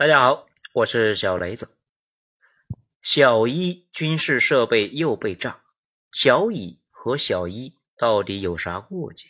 [0.00, 1.76] 大家好，我是小雷子。
[3.02, 5.62] 小一军事设备又被炸，
[6.10, 9.28] 小乙和小一到底有啥过节？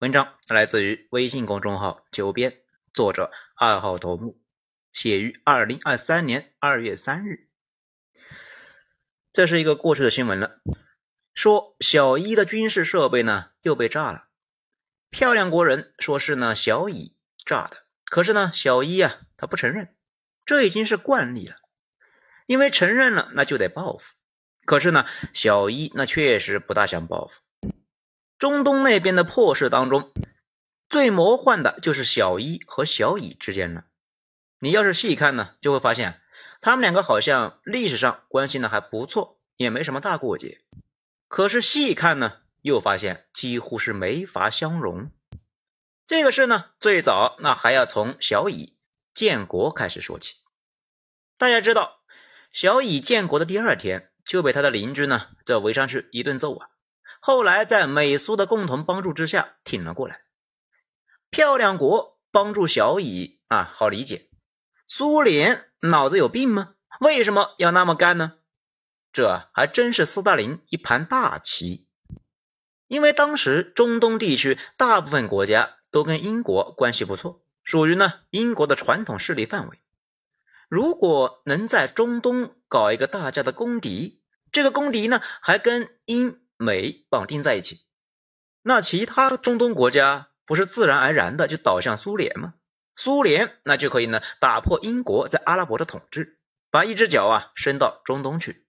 [0.00, 2.60] 文章来自于微信公众号“九编”，
[2.92, 4.38] 作者二号头目，
[4.92, 7.48] 写于二零二三年二月三日。
[9.32, 10.60] 这是一个过去的新闻了，
[11.32, 14.28] 说小一的军事设备呢又被炸了。
[15.08, 17.83] 漂亮国人说是呢小乙炸的，
[18.14, 19.16] 可是呢小一啊。
[19.36, 19.92] 他不承认，
[20.46, 21.56] 这已经是惯例了。
[22.46, 24.12] 因为承认了，那就得报复。
[24.64, 27.40] 可是呢，小一那确实不大想报复。
[28.38, 30.12] 中东那边的破事当中，
[30.88, 33.86] 最魔幻的就是小一和小乙之间了。
[34.60, 36.20] 你要是细看呢，就会发现
[36.60, 40.60] 他们两个好像历史上关系呢还不错，也没什么大过节。
[41.26, 45.10] 可是细看呢，又发现几乎是没法相容。
[46.06, 48.76] 这个事呢，最早那还要从小乙。
[49.14, 50.40] 建国开始说起，
[51.38, 52.00] 大家知道，
[52.50, 56.68] 小乙建国的第二天就被他的邻居呢这围上去一顿揍啊。
[57.20, 60.22] 后来在美苏的共同帮助之下挺了过来。
[61.30, 64.28] 漂亮国帮助小乙啊，好理解。
[64.88, 66.74] 苏联脑子有病吗？
[66.98, 68.38] 为什么要那么干呢？
[69.12, 71.86] 这还真是斯大林一盘大棋。
[72.94, 77.44] 因为当时中东地区大部分国家都跟英国关系不错。
[77.64, 79.80] 属于呢英国的传统势力范围。
[80.68, 84.22] 如果能在中东搞一个大家的公敌，
[84.52, 87.80] 这个公敌呢还跟英美绑定在一起，
[88.62, 92.54] 那其他中东国家不是自然而然的就倒向苏联吗？
[92.94, 96.38] 苏联那就可以呢打破英国在阿拉伯的统治，
[96.70, 98.64] 把一只脚啊伸到中东去。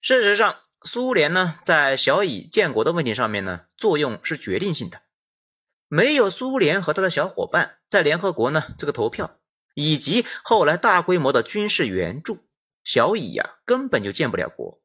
[0.00, 5.00] 事实上，苏联呢在小乙建国的问题上面呢作用是决定性的。
[5.88, 9.38] 没有苏联和他的小伙伴在联合国呢这个投票，
[9.74, 12.38] 以及后来大规模的军事援助，
[12.82, 14.80] 小乙呀根本就建不了国。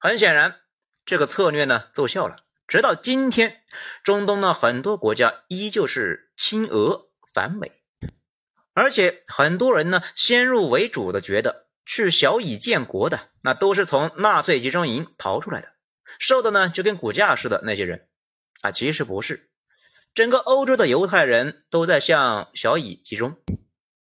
[0.00, 0.56] 很显然，
[1.04, 2.44] 这个策略呢奏效了。
[2.66, 3.62] 直到今天，
[4.02, 7.72] 中东的很多国家依旧是亲俄反美，
[8.74, 15.72] 而且很多人呢先入为主的觉得去小乙建国的那都是从纳粹集中营逃出来的，
[16.18, 18.06] 瘦的呢就跟骨架似的那些人
[18.60, 19.48] 啊，其实不是。
[20.14, 23.38] 整个欧洲的犹太人都在向小乙集中，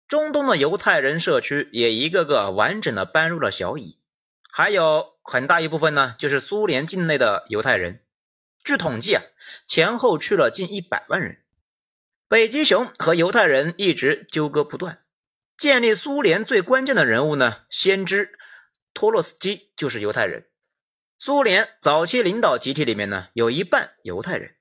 [0.07, 3.99] 中东的犹太人社区也一个个完整的搬入了小乙，
[4.49, 8.05] 还有很大一部分呢，就是苏联境内的犹太人。
[8.63, 9.23] 据统计啊，
[9.67, 11.43] 前后去了近一百万人。
[12.29, 15.04] 北极熊和犹太人一直纠葛不断，
[15.57, 18.39] 建立苏联最关键的人物呢，先知
[18.93, 20.47] 托洛斯基就是犹太人。
[21.19, 24.57] 苏联早期领导集体里面呢，有一半犹太人。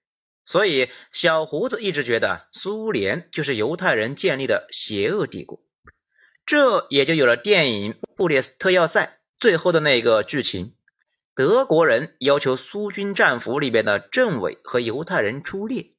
[0.46, 5.64] 所以，小胡子一直觉得苏联就是犹太人建立的邪恶帝国，
[6.46, 9.06] 这也就有了电影《布列斯特要塞》
[9.40, 10.76] 最后的那个剧情：
[11.34, 15.96] 德国人要求苏军战俘里边的政委和犹太人出列，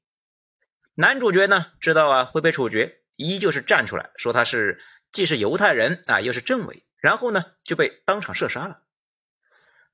[0.94, 4.80] 男主角呢知道啊会被处决，依旧是站出来说他是
[5.12, 8.82] 既是犹太人啊又是政委，然后呢就被当场射杀了。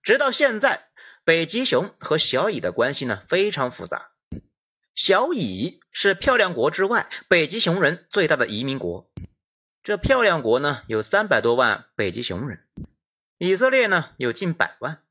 [0.03, 0.89] 直到现在，
[1.25, 4.13] 北极熊和小乙的关系呢非常复杂。
[4.95, 9.11] 小乙是漂亮国之外北极熊人最大的移民国。
[9.83, 12.67] 这漂亮国呢有三百多万北极熊人，
[13.39, 15.03] 以色列呢有近百万。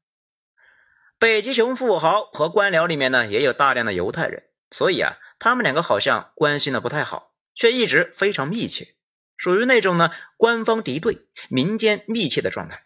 [1.17, 8.95] 北极熊富豪和官僚里面呢也有大量的犹太人，所以啊，他们两个好像关系呢不太好，却一直非常密切，
[9.37, 12.85] 属于那种呢官方敌对、民间密切的状态。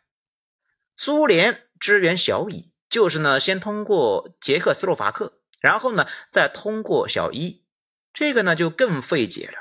[0.96, 5.40] 苏联支援小乙，就是呢先通过捷克斯洛伐克。
[5.62, 7.64] 然后呢，再通过小伊，
[8.12, 9.54] 这个呢就更费解了。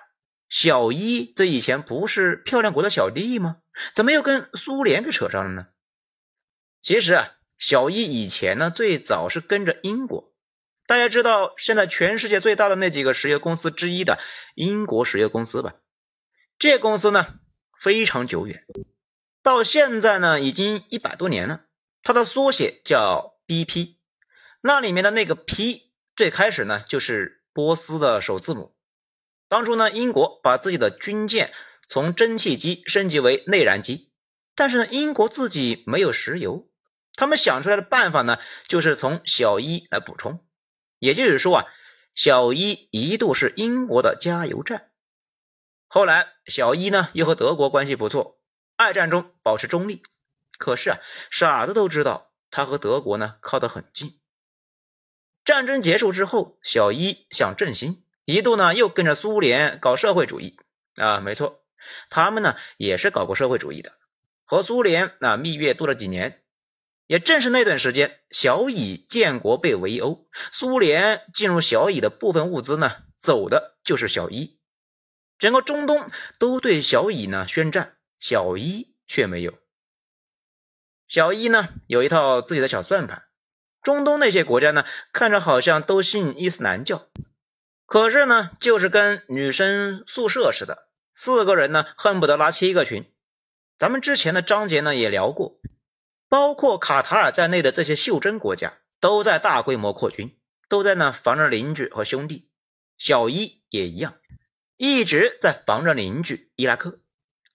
[0.49, 3.59] 小伊这以前不是漂亮国的小弟吗？
[3.95, 5.69] 怎么又跟苏联给扯上了呢？
[6.81, 10.32] 其实啊，小伊以前呢最早是跟着英国。
[10.93, 14.19] 大家知道现在全世界最大的那几个石油公司之一的
[14.55, 15.77] 英国石油公司吧？
[16.59, 17.37] 这公司呢
[17.81, 18.67] 非常久远，
[19.43, 21.63] 到现在呢已经一百多年了。
[22.03, 23.95] 它的缩写叫 BP，
[24.61, 25.91] 那里面的那个 P。
[26.15, 28.77] 最开始呢，就是波斯的首字母。
[29.49, 31.55] 当初呢，英国把自己的军舰
[31.89, 34.11] 从蒸汽机升级为内燃机，
[34.55, 36.69] 但是呢，英国自己没有石油，
[37.15, 38.39] 他们想出来的办法呢，
[38.69, 40.45] 就是从小伊来补充。
[41.03, 41.67] 也就是说啊，
[42.15, 44.93] 小伊一度是英国的加油站。
[45.89, 48.39] 后来，小伊呢又和德国关系不错，
[48.77, 50.05] 二战中保持中立。
[50.59, 54.21] 可是啊，傻子都知道，他和德国呢靠得很近。
[55.45, 60.57] 战争结束之后，小伊想振兴，一度呢又跟着苏联搞社会主义
[60.95, 61.65] 啊，没错，
[62.11, 63.95] 他们呢也是搞过社会主义的，
[64.45, 66.42] 和苏联那蜜月度了几年。
[67.13, 74.59] 也正是那段时间，小乙建国被围殴，苏联进入小乙的部分物资呢，走的就是小一。
[75.39, 79.53] 整个中东都对小乙呢宣战，小一却没有。
[81.07, 83.25] 小一呢有一套自己的小算盘。
[83.83, 87.11] 中东那些国家呢，看着好像都信伊斯兰教，
[87.85, 93.13] 可是呢，就是跟女生宿舍似的，四个人呢恨不得拉七个群。
[93.79, 95.61] 咱们之前的章节呢也聊过。
[96.33, 100.35] 包括卡塔尔在内的这些袖珍国家都在大规模扩军，
[100.67, 102.49] 都在那防着邻居和兄弟。
[102.97, 104.15] 小伊也一样，
[104.79, 107.01] 一直在防着邻居伊拉克。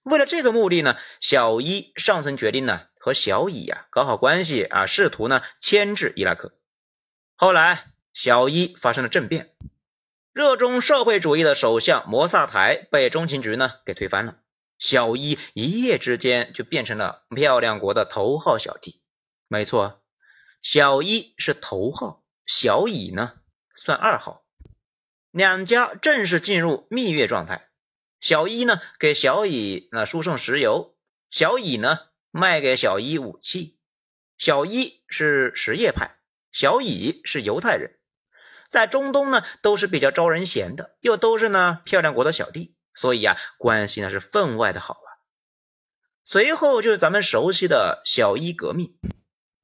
[0.04, 6.54] 为了这个目的呢，小伊上层决定呢和小乙呀搞好关系啊，试图呢牵制伊拉克。
[7.36, 9.56] 后来小伊发生了政变，
[10.34, 14.36] 热衷社会主义的首相摩萨台被中情局呢给推翻了。
[14.80, 19.02] 小伊一夜之间就变成了漂亮国的头号小弟。
[19.48, 20.04] 没错，
[20.62, 23.40] 小伊是头号，小乙呢
[23.74, 24.46] 算二号。
[25.32, 27.70] 两家正式进入蜜月状态。
[28.20, 30.96] 小伊呢给小乙那输送石油，
[31.30, 32.00] 小乙呢
[32.32, 33.80] 卖给小伊武器。
[34.38, 36.18] 小伊是什叶派，
[36.52, 38.00] 小乙是犹太人，
[38.70, 42.77] 在中东呢都是比较招人嫌的，又都是呢漂亮国的小弟。
[42.98, 45.10] 所以啊，关系那是分外的好啊。
[46.24, 48.98] 随后就是咱们熟悉的小伊革命，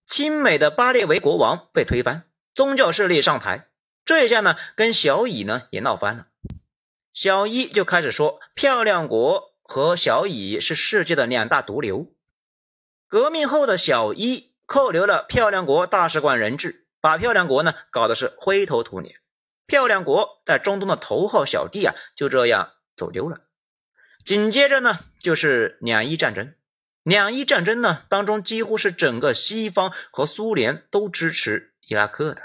[0.06, 3.70] 亲美的巴列维国王被推翻，宗教势力上台，
[4.06, 6.28] 这一下呢，跟小乙呢也闹翻了。
[7.12, 12.14] 小伊就开始说，漂亮国和小乙是世界的两大毒瘤。
[13.08, 19.16] 革命后的小伊扣留了漂亮国大使馆人质，把漂亮国呢搞得是灰头土脸。
[19.66, 22.74] 漂亮国在中东的头号小弟啊，就这样。
[22.96, 23.42] 走丢了，
[24.24, 26.54] 紧接着呢就是两伊战争。
[27.04, 32.42] 两伊战争呢当中，几乎是整个西方和苏联都支持伊拉克的。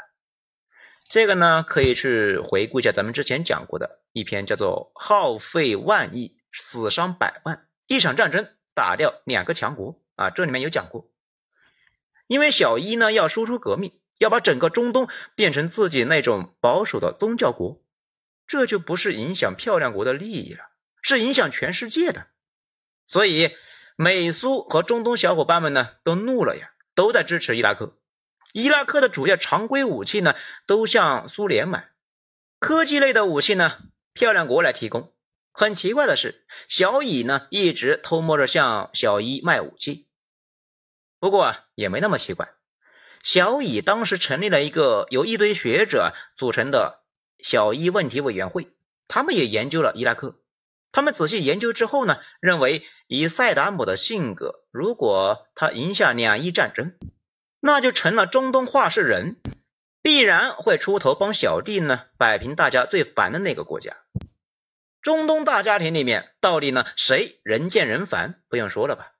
[1.08, 11.08] 这个呢可以去回顾一下咱们之前讲过的一篇，叫做“耗费万亿，死伤百万，一场战争打掉两个强国”啊，这里面有讲过。
[12.26, 17.80] 因为小伊呢要输出革命，要把整个中东变成自己那种保守的宗教国。
[18.48, 20.64] 这就不是影响漂亮国的利益了，
[21.02, 22.28] 是影响全世界的。
[23.06, 23.54] 所以
[23.94, 27.98] 美苏和中东小伙伴们呢都怒了呀，都在支持伊拉克。
[28.54, 30.34] 伊拉克的主要常规武器呢
[30.66, 31.90] 都向苏联买，
[32.58, 33.78] 科技类的武器呢
[34.14, 35.12] 漂亮国来提供。
[35.52, 40.08] 很奇怪的是，小乙呢一直偷摸着向小伊卖武器。
[41.20, 42.54] 不过啊也没那么奇怪，
[43.22, 47.04] 小乙当时成立了一个由一堆学者组成的。
[47.38, 48.68] 小伊问题委员会，
[49.06, 50.40] 他们也研究了伊拉克。
[50.90, 56.94] 他们仔细研究之后呢，认为以塞达姆的性格，如果他赢下两伊战争，
[57.60, 59.36] 那就成了中东话事人，
[60.02, 63.98] 必然会出头帮小弟呢摆平大家最烦的那个国家。
[65.02, 68.42] 中东大家庭里面，到底呢谁人见人烦？
[68.48, 69.12] 不用说了吧。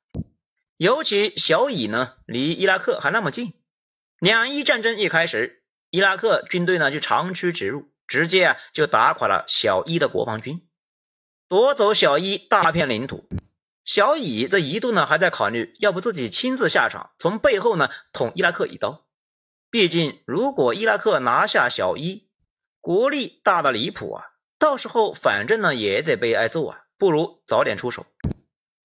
[0.78, 3.52] 尤其小乙呢，离伊拉克还那么近。
[4.18, 7.90] 两伊战争一开始，伊拉克军队呢就长驱直入。
[8.08, 10.66] 直接啊就打垮了小伊的国防军，
[11.46, 13.28] 夺走小伊大片领土。
[13.84, 19.06] 小乙这一度呢还在考虑，要不自己亲自下场，从背后呢捅伊拉克一刀。
[19.70, 22.28] 毕竟如果伊拉克拿下小伊，
[22.80, 24.24] 国力大的离谱啊，
[24.58, 28.06] 到时候反正呢也得被挨揍啊，不如早点出手。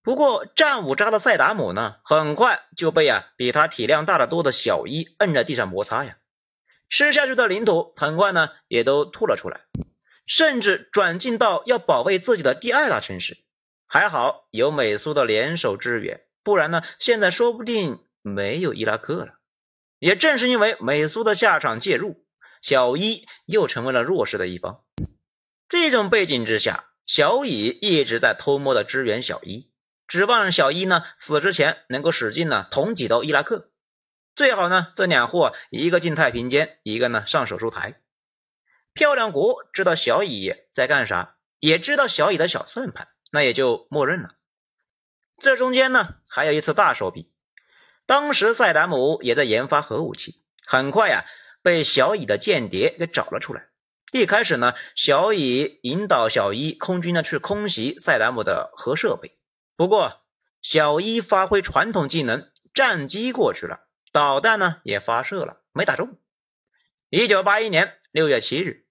[0.02, 6.18] 不过战五渣的塞达姆呢，很快就被啊比他体量大得多的小伊摁在地上摩擦呀。
[6.94, 9.62] 吃下去的领土很快呢，也都吐了出来，
[10.28, 13.40] 甚至转进到要保卫自己的第二大城市。
[13.88, 19.40] 还好有美苏的联手支援，不然呢，现在说不定没有伊拉克了。
[19.98, 22.28] 也正是因为美苏的下场介入，
[22.62, 24.84] 小伊又成为了弱势的一方。
[25.68, 29.72] 这种背景之下，小乙一直在偷摸的支援小伊，
[30.08, 33.72] 指望小伊呢死之前能够使劲呢捅几刀伊拉克。
[34.36, 38.02] 最好呢，这两货一个进太平间，一个呢上手术台。
[38.94, 44.36] 漂亮国知道小乙在干啥，也知道小乙的小算盘，那也就默认了。
[45.38, 47.32] 这中间呢还有一次大手笔，
[48.08, 51.26] 当时塞达姆也在研发核武器，很快呀
[51.62, 53.70] 被小乙的间谍给找了出来。
[54.12, 59.38] 一开始呢，小乙引导小伊空军呢去空袭塞达姆的核设备，
[59.76, 60.24] 不过
[60.64, 63.83] 小伊发挥传统技能，战机过去了。
[64.14, 66.20] 导弹呢也发射了，没打中。
[67.10, 68.86] 一九八一年六月七日，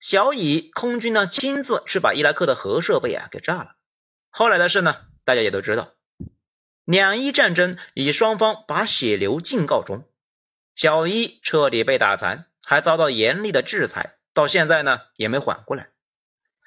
[0.00, 3.76] 小乙空军呢亲自去把伊拉克的核设备啊给炸了。
[4.28, 5.92] 后来的事呢，大家也都知道，
[6.84, 10.08] 两伊战争以双方把血流尽告终，
[10.74, 15.90] 小伊彻底被打残，还遭到严厉的制裁，到现在呢也没缓过来。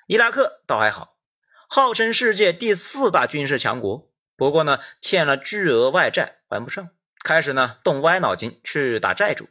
[0.07, 1.17] 伊拉克倒还好，
[1.67, 6.89] 号称世界第四大军事强国，不过呢欠了巨额外债还不上，
[7.23, 9.49] 开始呢动歪脑筋去打债主，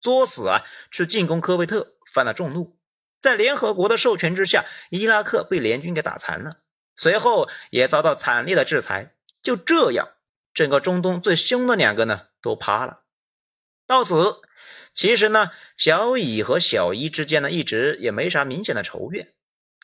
[0.00, 2.78] 作死啊去进攻科威特，犯了众怒。
[3.20, 6.58] 在联合国的授权之下，伊拉克被联军给打残了，
[6.96, 9.14] 随后也遭到惨烈的制裁。
[9.42, 10.08] 就这样，
[10.54, 13.02] 整个中东最凶的两个呢都趴了。
[13.86, 14.40] 到此，
[14.94, 19.34] 其实呢，小乙和小伊之间呢一直也没啥明显的仇怨。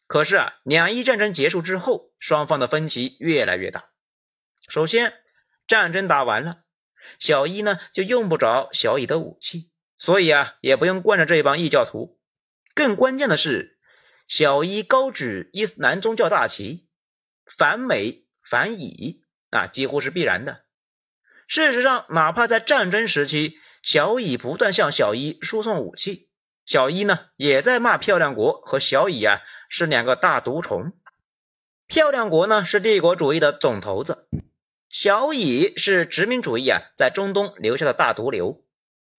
[0.07, 3.91] 可是啊，两伊战争结束之后，双方的分歧越来越大。
[4.69, 5.13] 首先，
[5.67, 6.63] 战争打完了，
[7.19, 12.19] 小伊呢就用不着小乙的武器，所以啊，也不用惯着这帮异教徒。
[12.75, 13.79] 更关键的是，
[14.27, 16.87] 小伊高举伊斯兰宗教大旗，
[17.47, 20.65] 反美反以啊，几乎是必然的。
[21.47, 26.29] 事实上，哪怕在战争时期，小乙不断向小伊输送武器，
[26.67, 30.93] 小伊呢也在骂漂亮国和小乙啊是两个大毒虫。
[31.87, 34.29] 漂亮国呢是帝国主义的总头子，
[34.89, 38.65] 小乙是殖民主义啊在中东留下的大毒瘤。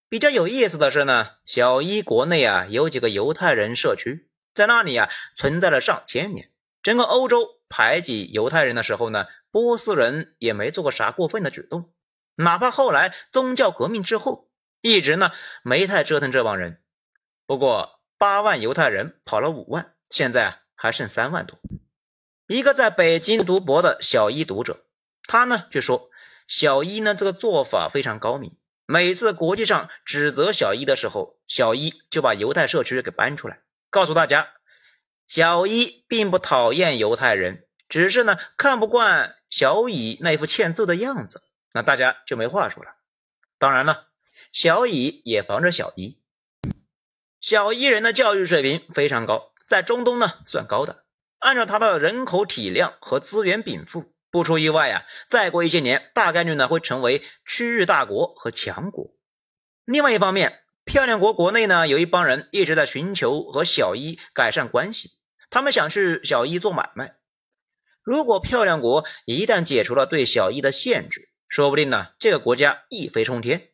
[0.10, 6.50] 比较有意思的是呢，小伊国内啊有几个犹太人社区，在那里啊存在了上千年。
[6.82, 11.94] 整个欧洲排挤犹太人的时候呢，波斯人也没做过啥过分的举动，
[12.36, 14.50] 哪怕后来宗教革命之后，
[14.82, 16.82] 一直呢没太折腾这帮人。
[17.46, 21.60] 不过八万犹太人跑了五万，现在还剩三万多。
[22.48, 24.86] 一个在北京读博的小伊读者，
[25.30, 26.10] 他呢就说，
[26.48, 28.58] 小伊呢这个做法非常高明。
[28.88, 34.54] 每次国际上指责小伊的时候，小伊就把犹太社区给搬出来，告诉大家，
[35.28, 41.44] 小伊并不讨厌犹太人，只是呢看不惯小乙那副欠揍的样子，
[41.74, 42.96] 那大家就没话说了。
[43.60, 44.08] 当然了，
[44.52, 46.20] 小乙也防着小伊。
[47.40, 51.04] 小伊人的教育水平非常高，在中东呢算高的，
[51.38, 54.12] 按照他的人口体量和资源禀赋。
[54.32, 59.12] 不出意外啊，再过一些年，大概率呢会成为区域大国和强国。
[59.86, 65.12] 另外一方面，漂亮国国内呢有一帮人一直在寻求和小伊改善关系，
[65.50, 67.16] 他们想去小伊做买卖。
[68.04, 73.70] 如果漂亮国一旦解除了对小伊的限制，说不定呢这个国家一飞冲天，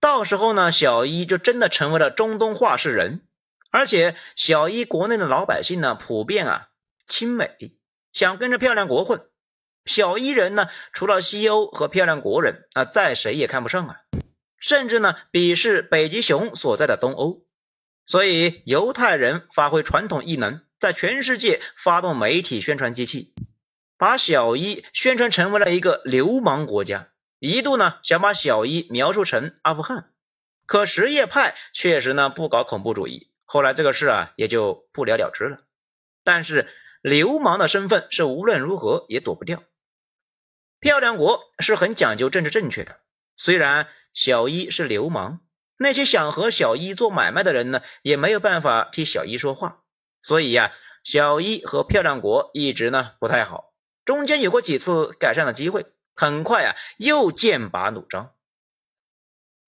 [0.00, 3.24] 到时候呢小伊就真的成为了中东话事人。
[3.70, 6.68] 而且小伊国内的老百姓呢普遍啊
[7.06, 7.78] 亲美，
[8.12, 9.28] 想跟着漂亮国混。
[9.88, 13.96] 小伊人呢，除了西欧和漂亮国人啊，再谁也看不上啊，
[14.60, 17.44] 甚至呢鄙视北极熊所在的东欧。
[18.06, 23.34] 所以犹太人发挥传统异能，在全世界发动媒体宣传机器，
[23.98, 27.08] 把小伊宣传成为了一个流氓国家。
[27.38, 30.10] 一度呢想把小伊描述成阿富汗，
[30.66, 35.58] 可什叶派确实呢不搞恐怖主义，后来这个事啊也就不了了之了。
[36.24, 36.68] 但是
[37.00, 39.62] 流氓的身份是无论如何也躲不掉。
[40.80, 43.00] 漂亮国是很讲究政治正确的，
[43.36, 45.40] 虽然小一是流氓，
[45.76, 49.82] 那些想和小一做买卖的人呢，也没有办法替小一说话，
[50.22, 53.72] 所以呀，小一和漂亮国一直呢不太好，
[54.04, 58.32] 中间有过几次改善的机会，很快啊又剑拔弩张。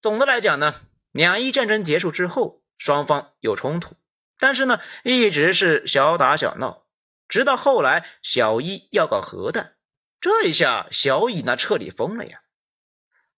[0.01, 0.75] 总的来讲呢，
[1.11, 3.95] 两伊战争结束之后，双方有冲突，
[4.37, 6.85] 但是呢一直是小打小闹，
[7.27, 9.75] 直到后来小伊要搞核弹。
[10.21, 12.41] 这一下，小乙那彻底疯了呀！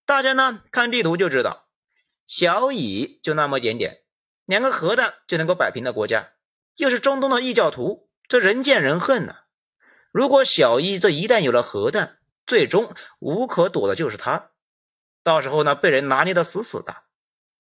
[0.04, 1.68] 大家呢看地图就知道，
[2.26, 4.02] 小乙就那么一点点，
[4.46, 6.32] 两个核弹就能够摆平的国家，
[6.78, 9.44] 又是中东的异教徒，这人见人恨呐！
[10.12, 14.50] 如果小乙这一旦有了核弹，最终无可躲的就是他，
[15.22, 17.04] 到时候呢被人拿捏的死死的。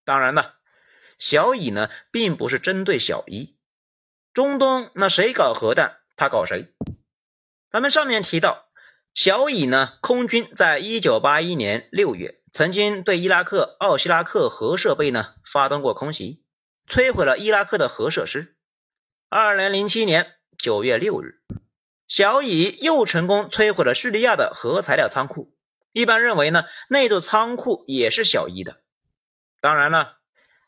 [0.04, 0.56] 当然了，
[1.20, 3.56] 小乙呢并不是针对小伊，
[4.34, 6.74] 中东那谁搞核弹，他搞谁。
[7.70, 8.71] 咱们上面提到。
[9.14, 9.98] 小乙呢？
[10.00, 16.46] 空军在一九八一年六月曾经对伊拉克奥西拉克核设备呢发动过空袭，
[16.88, 18.56] 摧毁了伊拉克的核设施。
[19.28, 21.42] 二零零七年九月六日，
[22.08, 25.54] 小乙又成功摧毁了叙利亚的核材料仓库。
[25.92, 28.78] 一般认为呢，那座仓库也是小伊的。
[29.60, 30.20] 当然了，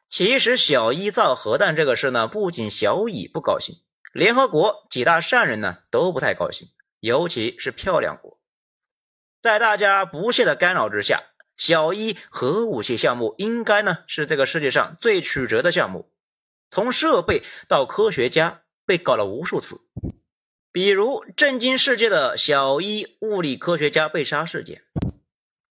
[0.10, 3.78] 其实小伊造核弹这个事呢，不仅小乙不高兴，
[4.12, 6.68] 联合国几大善人呢都不太高兴。
[7.04, 8.40] 尤其是漂亮国，
[9.42, 11.22] 在大家不懈的干扰之下，
[11.58, 16.14] 小伊核武器项目应该呢是这个世界上最曲折的项目，
[16.70, 19.82] 从设备到科学家被搞了无数次。
[20.72, 24.82] 比如震惊世界的小一物理科学家被杀事件。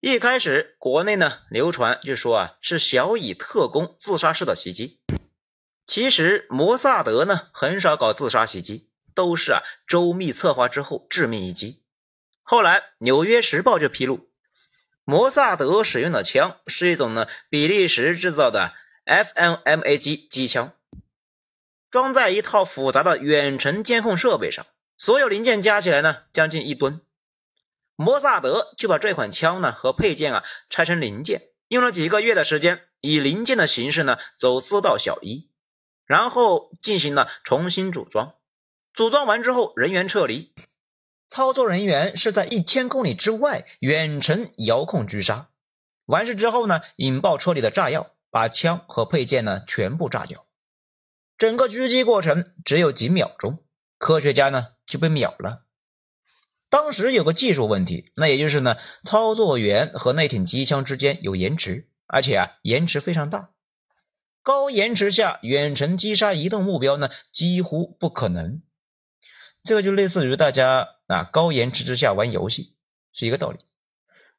[0.01, 5.01] 一开始国内呢流传就说啊是小乙特工自杀式的袭击，
[5.87, 11.83] 其实摩萨德呢很少搞自杀袭击，都是啊周密策划之后致命一击。
[12.43, 14.29] 后来《纽约时报》就披露，
[15.05, 18.73] 摩萨德使用的枪是一种呢比利时制造的
[19.07, 20.73] FMMA 机机枪，
[21.91, 24.67] 装在一套复杂的远程监控设备上，
[24.99, 27.01] 所有零件加起来呢将近一吨。
[27.97, 35.51] 摩萨德就把这款枪呢和配件啊拆成零件，用了几个月的时间，以零件的形式呢走私到小伊，
[36.05, 38.35] 然后进行了重新组装。
[38.95, 40.53] 组装完之后，人员撤离，
[41.29, 45.49] 操作人员是在一千公里之外远程遥控狙杀。
[46.05, 50.45] 完事之后呢，引爆车里的炸药，把枪和配件呢全部炸掉。
[51.39, 53.65] 整个狙击过程只有几秒钟，
[53.97, 55.65] 科学家呢就被秒了。
[56.69, 63.51] 当时有个技术问题，那也就是呢，操作员和那挺机枪之间有延迟，而且啊，延迟非常大。
[64.43, 68.61] 高延迟下远程击杀移动目标呢，几乎不可能。
[69.63, 72.75] 这个就类似于大家啊，高延迟之下玩游戏
[73.13, 73.59] 是一个道理。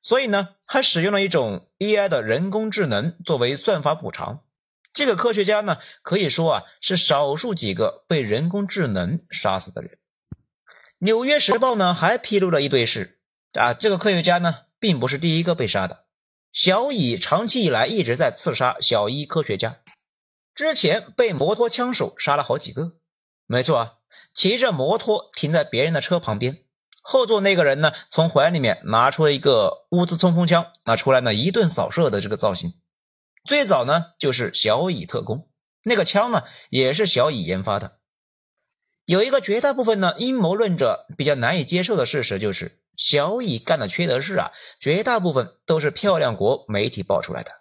[0.02, 4.44] 所以呢，还使用了一种 AI 的人工智能作为算法补偿。
[4.92, 9.92] 这个科学家呢，可以说啊，是少数几个被人工智能杀死的人。
[11.00, 13.20] 《纽约时报》呢还披露了一堆事
[13.54, 16.06] 啊，这个科学家呢并不是第一个被杀的，
[16.52, 19.80] 小乙长期以来一直在刺杀小一科学家，
[20.54, 22.98] 之前被摩托枪手杀了好几个。
[23.48, 23.94] 没错啊，
[24.34, 26.64] 骑着摩托停在别人的车旁边，
[27.02, 32.74] 后座那个人呢从怀里面拿出了一个乌兹冲锋枪，那出来呢一顿扫射的这个造型。
[33.46, 35.50] 最早呢就是小乙特工，
[35.84, 37.98] 那个枪呢也是小乙研发的。
[39.06, 47.52] 有一个绝大部分呢阴谋论者比较难以接受的事实，就是小乙干的缺德事啊，绝大部分都是漂亮国媒体爆出来的，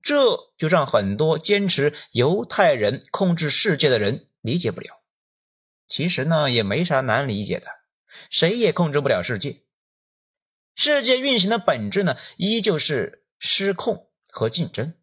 [0.00, 4.97] 这就让很多坚持犹太人控制世界的人理解不了。
[5.88, 7.66] 其实呢，也没啥难理解的，
[8.30, 9.62] 谁也控制不了世界，
[10.74, 14.94] 世界运行的本质呢，依旧是失控和竞争。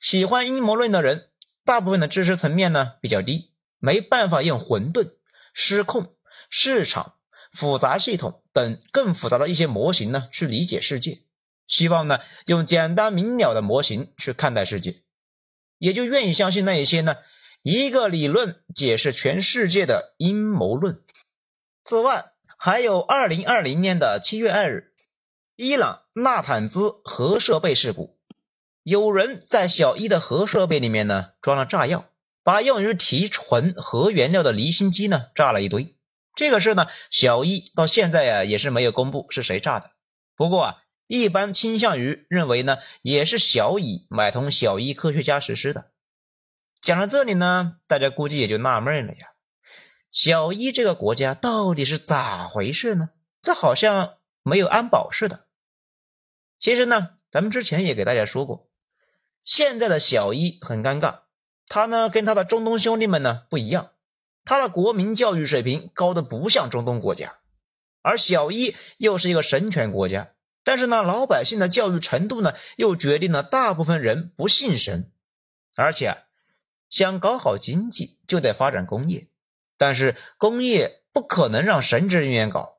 [0.00, 1.30] 喜欢阴谋论的人，
[1.64, 3.52] 大部分的知识层面呢比较低。
[3.84, 5.14] 没办法用混沌、
[5.52, 6.14] 失控、
[6.48, 7.16] 市场、
[7.50, 11.22] 复杂系统等更复杂的一些模型呢去理解世界，
[11.66, 15.02] 希望呢用简单明了的模型去看待世界，
[15.78, 17.16] 也就愿意相信那一些呢
[17.62, 21.00] 一个理论解释全世界的阴谋论。
[21.84, 24.92] 此外，还有二零二零年的七月二日，
[25.56, 28.18] 伊朗纳坦兹核设备事故，
[28.82, 32.08] 有人在小伊的核设备里面呢装了炸药。
[32.44, 35.94] 把用于提纯核原料的离心机呢炸了一堆，
[36.34, 39.92] 这个事呢，小一到现在呀也是没有公布是谁炸的。
[40.34, 45.91] 不过啊，一般倾向于认为呢，也是小乙买通小一科学家实施的。
[46.82, 49.28] 讲到这里呢，大家估计也就纳闷了呀，
[50.10, 53.10] 小一这个国家到底是咋回事呢？
[53.40, 55.46] 这好像没有安保似的。
[56.58, 58.68] 其实呢，咱们之前也给大家说过，
[59.44, 61.20] 现在的小一很尴尬。
[61.68, 63.92] 他呢，跟他的中东兄弟们呢不一样，
[64.44, 67.38] 他的国民教育水平高的不像中东国家，
[68.02, 75.12] 而小伊又是一个神权国家，但是呢，老百姓的教育程度呢，又决定了大部分人不信神，
[75.76, 76.24] 而且
[76.92, 79.26] 想搞好经济就得发展工业，
[79.76, 82.78] 但是工业不可能让神职人员搞，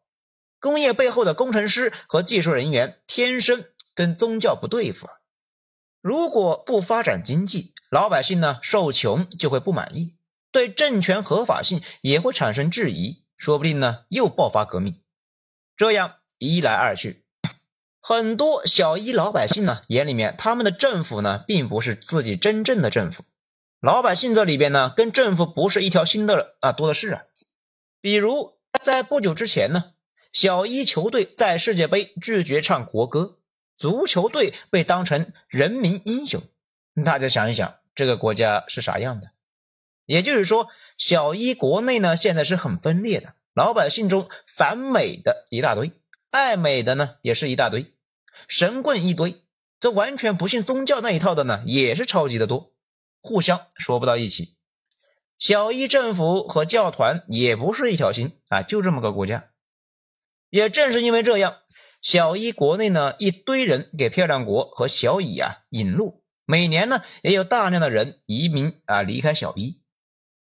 [0.62, 5.10] 工业背后的工程师和技术人员天生跟宗教不对付，
[6.00, 7.74] 如果不发展经济。
[7.90, 10.16] 老百姓呢受穷就会不满意，
[10.52, 15.00] 对政权合法性也会产生质疑，说不定呢又爆发革命。
[15.78, 17.24] 这样一来二去，
[18.02, 23.24] 很多小一老百姓呢眼里面，他们的政府呢并不是自己真正的政府。
[23.84, 27.24] 老百姓这里边呢跟政府不是一条心的啊多的是啊。
[28.00, 29.92] 比如在不久之前呢，
[30.32, 33.40] 小一球队在世界杯拒绝唱国歌，
[33.78, 36.42] 足球队被当成人民英雄。
[37.04, 37.76] 大家想一想。
[37.94, 39.32] 这个国家是啥样的？
[40.06, 45.92] 也就是说，小一国内呢现在是很分裂的，老百姓中反美的一大堆，
[46.32, 47.94] 爱美的呢也是一大堆，
[48.48, 49.44] 神棍一堆，
[49.80, 52.73] 这完全不信宗教那一套的呢也是超级的多，
[53.24, 54.56] 互相说不到一起。
[55.40, 59.50] 小一政府和教团也不是一条心啊，就这么个国家。
[60.50, 61.58] 也正是因为这样，
[62.02, 66.24] 小一国内呢一堆人给漂亮国和小乙啊引路。
[66.46, 69.82] 每年呢，也有大量的人移民啊离开小伊。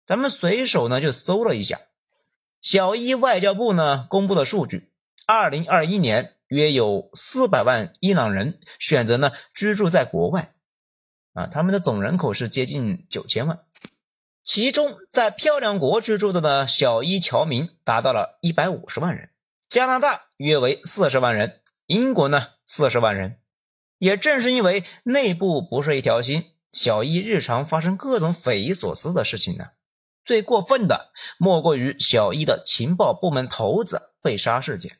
[0.05, 1.79] 咱们随手呢就搜了一下，
[2.61, 4.91] 小伊外交部呢公布的数据，
[5.25, 10.54] 二零二一年约有四百万伊朗人选择呢居住在国外，
[11.35, 13.59] 啊，他们的总人口是接近九千万，
[14.41, 19.29] 其中在漂亮国居住的呢小伊侨民达到了一百五十万人，
[19.67, 23.37] 加拿大约为四十万人，英国呢四十万人。
[23.97, 29.67] 也正是因为内部不是一条心，小伊日常发生各种匪夷所思的事情呢。
[30.23, 34.97] 最过分的莫过于小伊的情报部门头子被杀事件。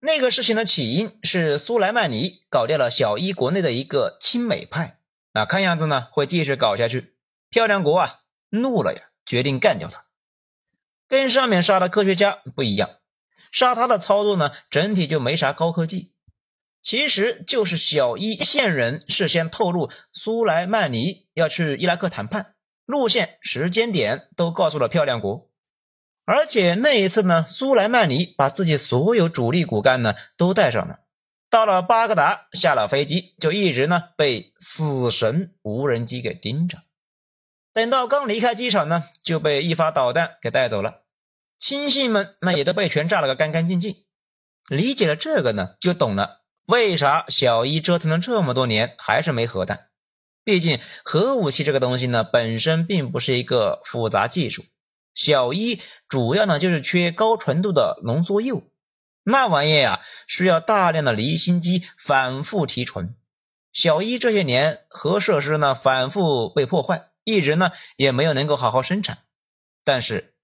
[0.00, 4.98] 那个事情的起因是苏莱曼尼搞掉了小伊国内的一个亲美派，
[5.32, 7.14] 那看样子呢会继续搞下去。
[7.50, 10.04] 漂亮国啊怒了呀，决定干掉他。
[11.08, 12.90] 跟上面杀的科学家不一样，
[13.50, 16.12] 杀他的操作呢整体就没啥高科技，
[16.82, 22.54] 其实就是小伊线人事先透露苏莱曼尼要去伊拉克谈判。
[22.84, 25.48] 路线、时间点都告诉了漂亮国，
[26.24, 30.98] 而且那一次呢，苏莱曼尼把自己所有主力骨干呢都带上了，
[31.52, 36.78] 到了巴格达下了飞机，就一直呢被死神无人机给盯着。
[37.74, 41.02] 等到刚离开机场呢，就被一发导弹给带走了，
[41.58, 44.02] 亲信们那也都被全炸了个干干净净。
[44.70, 49.88] 理解了这个呢，就懂了为啥小伊折腾了这么多年还是没核弹。
[50.44, 54.64] 毕竟核武器这个东西呢，本身并不是一个复杂技术。
[55.14, 58.71] 小伊主要呢就是缺高纯度的浓缩铀，
[59.22, 63.14] 那玩意呀需要大量的离心机反复提纯。
[63.72, 69.24] 小一这些年核设施呢反复被破坏，一直呢也没有能够好好生产。
[69.84, 70.34] 但是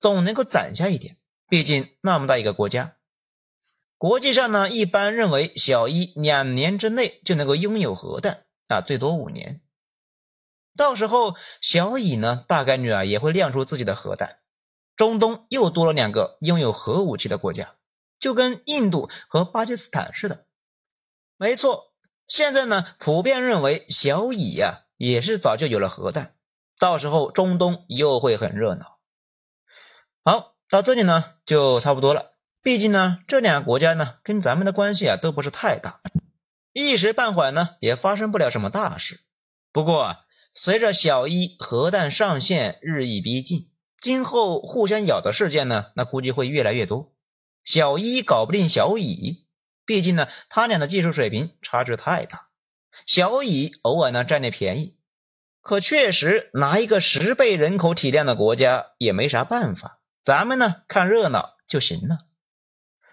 [0.00, 1.16] 总能够攒下一点，
[1.48, 2.96] 毕竟那么大一个国家。
[3.96, 8.44] 国际上呢一般认为小一两年之内就能够拥有核弹。
[8.68, 9.60] 啊，最多五年，
[10.74, 14.38] 到时候小乙呢，大概率啊也会亮出自己的核弹。
[14.96, 17.74] 中东又多了两个拥有核武器的国家，
[18.24, 20.46] 就跟印度和巴基斯坦似的。
[21.36, 21.92] 没错，
[22.26, 26.34] 现在呢普遍认为小乙呀也是早就有了核弹，
[26.78, 28.98] 到时候中东又会很热闹。
[30.24, 32.32] 好，到这里呢就差不多了。
[32.62, 36.00] 毕竟呢这两个国家呢跟咱们的关系啊都不是太大。
[36.72, 39.20] 一时半会呢，也发生不了什么大事。
[39.70, 40.20] 不过啊，
[40.54, 47.13] 随着小一核弹上线日益逼近，今后互相咬的事件呢，那估计会越来越多。
[47.64, 49.46] 小一搞不定小乙，
[49.84, 52.48] 毕竟呢，他俩的技术水平差距太大。
[53.06, 54.96] 小乙偶尔呢占点便宜，
[55.60, 60.02] 可确实拿一个十倍人口体量的国家也没啥办法。
[60.22, 62.26] 咱们呢看热闹就行了。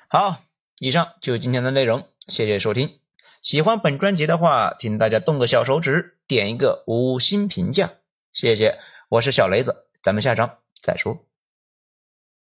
[0.07, 0.41] 好，
[0.79, 2.99] 以上就是今天的内容，谢谢收听。
[3.41, 7.93] 喜欢本专辑的话，请大家动个小手指，点一个五星评价，
[8.31, 8.79] 谢谢。
[9.09, 11.25] 我是小雷子，咱们下章再说。